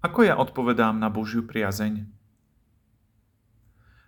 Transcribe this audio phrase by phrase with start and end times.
[0.00, 2.08] Ako ja odpovedám na Božiu priazeň?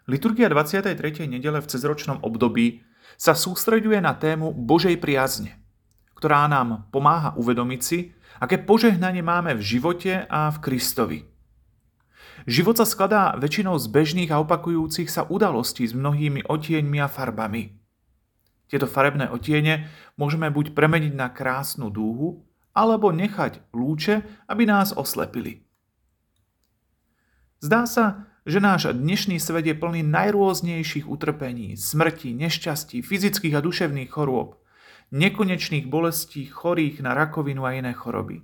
[0.08, 1.28] Liturgia 23.
[1.28, 2.80] nedele v cezročnom období
[3.20, 5.60] sa sústreďuje na tému Božej priazne,
[6.16, 11.18] ktorá nám pomáha uvedomiť si, aké požehnanie máme v živote a v Kristovi.
[12.48, 17.76] Život sa skladá väčšinou z bežných a opakujúcich sa udalostí s mnohými otieňmi a farbami.
[18.64, 25.68] Tieto farebné otiene môžeme buď premeniť na krásnu dúhu, alebo nechať lúče, aby nás oslepili.
[27.62, 34.10] Zdá sa, že náš dnešný svet je plný najrôznejších utrpení, smrti, nešťastí, fyzických a duševných
[34.10, 34.58] chorôb,
[35.14, 38.42] nekonečných bolestí chorých na rakovinu a iné choroby.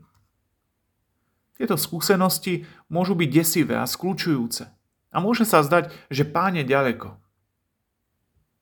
[1.59, 4.71] Tieto skúsenosti môžu byť desivé a skľúčujúce
[5.11, 7.19] a môže sa zdať, že pán je ďaleko.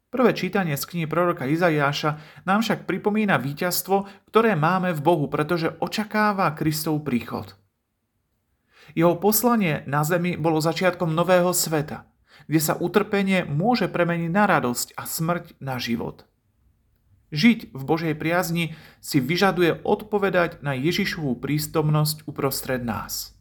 [0.09, 2.17] Prvé čítanie z knihy proroka Izaiáša
[2.49, 7.53] nám však pripomína víťazstvo, ktoré máme v Bohu, pretože očakáva Kristov príchod.
[8.95, 12.07] Jeho poslanie na zemi bolo začiatkom nového sveta,
[12.47, 16.29] kde sa utrpenie môže premeniť na radosť a smrť na život.
[17.35, 23.35] Žiť v Božej priazni si vyžaduje odpovedať na Ježišovú prístomnosť uprostred nás.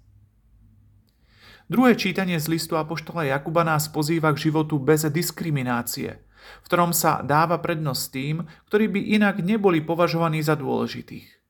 [1.69, 6.17] Druhé čítanie z listu Apoštola Jakuba nás pozýva k životu bez diskriminácie,
[6.61, 8.35] v ktorom sa dáva prednosť tým,
[8.69, 11.44] ktorí by inak neboli považovaní za dôležitých.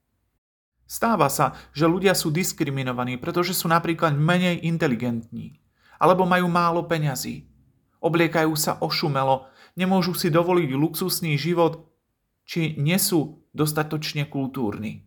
[0.96, 5.60] Stáva sa, že ľudia sú diskriminovaní, pretože sú napríklad menej inteligentní,
[6.00, 7.52] alebo majú málo peňazí,
[8.00, 11.92] obliekajú sa ošumelo, nemôžu si dovoliť luxusný život,
[12.48, 15.04] či nie sú dostatočne kultúrni.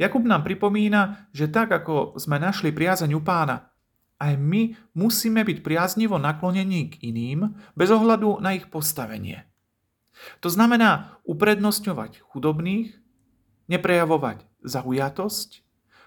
[0.00, 3.68] Jakub nám pripomína, že tak ako sme našli priazeň u pána,
[4.16, 9.44] aj my musíme byť priaznivo naklonení k iným bez ohľadu na ich postavenie.
[10.40, 13.04] To znamená uprednostňovať chudobných,
[13.66, 15.62] neprejavovať zaujatosť,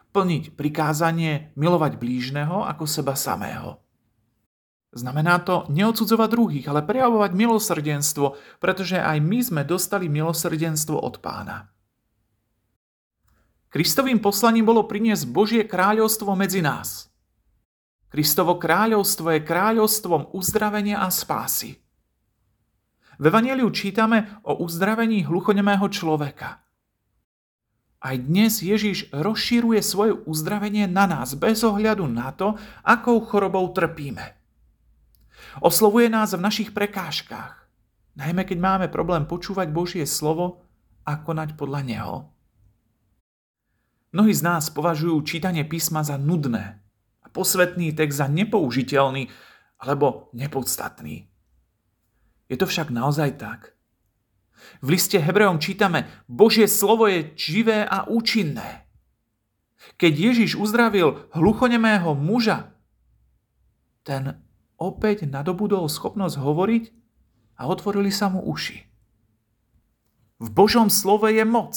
[0.09, 3.77] plniť prikázanie milovať blížneho ako seba samého.
[4.89, 11.69] Znamená to neodsudzovať druhých, ale prejavovať milosrdenstvo, pretože aj my sme dostali milosrdenstvo od pána.
[13.69, 17.05] Kristovým poslaním bolo priniesť Božie kráľovstvo medzi nás.
[18.09, 21.77] Kristovo kráľovstvo je kráľovstvom uzdravenia a spásy.
[23.21, 26.65] V Evangeliu čítame o uzdravení hluchonemého človeka.
[27.99, 34.39] Aj dnes Ježiš rozšíruje svoje uzdravenie na nás bez ohľadu na to, akou chorobou trpíme.
[35.59, 37.67] Oslovuje nás v našich prekážkach,
[38.15, 40.63] najmä keď máme problém počúvať Božie slovo
[41.03, 42.15] a konať podľa Neho.
[44.15, 46.79] Mnohí z nás považujú čítanie písma za nudné
[47.19, 49.27] a posvetný text za nepoužiteľný
[49.83, 51.27] alebo nepodstatný.
[52.47, 53.75] Je to však naozaj tak–
[54.79, 58.87] v liste Hebrejom čítame, Božie slovo je živé a účinné.
[59.95, 62.71] Keď Ježiš uzdravil hluchonemého muža,
[64.03, 64.39] ten
[64.79, 66.83] opäť nadobudol schopnosť hovoriť
[67.59, 68.87] a otvorili sa mu uši.
[70.39, 71.75] V Božom slove je moc.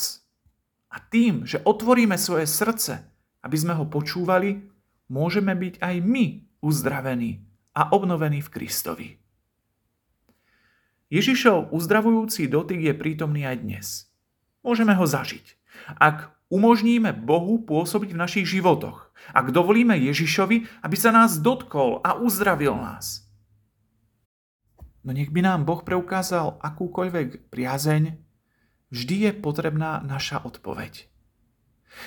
[0.93, 3.03] A tým, že otvoríme svoje srdce,
[3.43, 4.63] aby sme ho počúvali,
[5.11, 6.25] môžeme byť aj my
[6.63, 7.43] uzdravení
[7.75, 9.22] a obnovení v Kristovi.
[11.13, 13.87] Ježišov uzdravujúci dotyk je prítomný aj dnes.
[14.65, 15.61] Môžeme ho zažiť.
[16.01, 22.17] Ak umožníme Bohu pôsobiť v našich životoch, ak dovolíme Ježišovi, aby sa nás dotkol a
[22.17, 23.29] uzdravil nás.
[25.05, 28.17] No nech by nám Boh preukázal akúkoľvek priazeň,
[28.89, 31.13] vždy je potrebná naša odpoveď.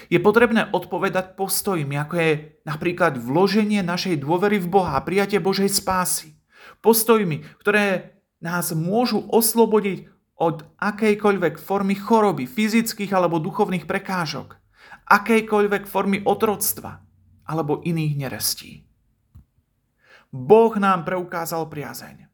[0.10, 2.32] Je potrebné odpovedať postojmi, ako je
[2.66, 6.34] napríklad vloženie našej dôvery v Boha a prijatie Božej spásy.
[6.82, 8.15] Postojmi, ktoré
[8.46, 10.06] nás môžu oslobodiť
[10.38, 14.62] od akejkoľvek formy choroby, fyzických alebo duchovných prekážok,
[15.10, 17.02] akejkoľvek formy otroctva
[17.50, 18.86] alebo iných nerestí.
[20.30, 22.28] Boh nám preukázal priazeň.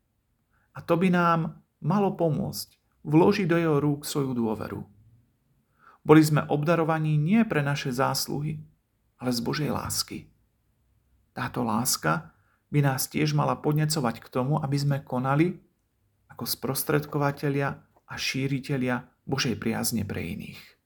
[0.76, 4.82] A to by nám malo pomôcť vložiť do jeho rúk svoju dôveru.
[6.02, 8.58] Boli sme obdarovaní nie pre naše zásluhy,
[9.22, 10.26] ale z Božej lásky.
[11.38, 12.34] Táto láska
[12.74, 15.62] by nás tiež mala podnecovať k tomu, aby sme konali
[16.42, 17.70] ako sprostredkovateľia
[18.10, 20.81] a šíriteľia Božej priazne pre iných.